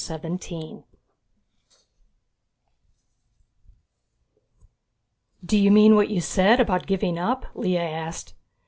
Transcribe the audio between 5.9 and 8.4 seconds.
what you said, about giving up?" Lea asked.